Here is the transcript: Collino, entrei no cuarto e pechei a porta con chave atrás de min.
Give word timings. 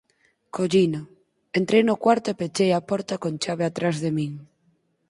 Collino, 0.55 1.01
entrei 1.59 1.81
no 1.85 1.95
cuarto 2.03 2.27
e 2.31 2.37
pechei 2.39 2.71
a 2.73 2.81
porta 2.89 3.15
con 3.23 3.33
chave 3.43 3.63
atrás 3.67 3.95
de 4.03 4.11
min. 4.17 4.31